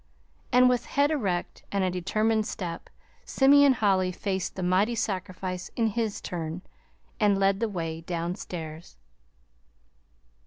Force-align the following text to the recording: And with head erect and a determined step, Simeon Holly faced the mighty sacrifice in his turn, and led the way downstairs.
And 0.51 0.67
with 0.67 0.85
head 0.87 1.11
erect 1.11 1.61
and 1.71 1.83
a 1.83 1.91
determined 1.91 2.47
step, 2.47 2.89
Simeon 3.23 3.73
Holly 3.73 4.11
faced 4.11 4.55
the 4.55 4.63
mighty 4.63 4.95
sacrifice 4.95 5.69
in 5.75 5.85
his 5.89 6.19
turn, 6.21 6.63
and 7.19 7.37
led 7.37 7.59
the 7.59 7.69
way 7.69 8.01
downstairs. 8.01 8.97